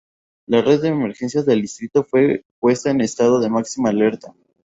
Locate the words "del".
1.45-1.61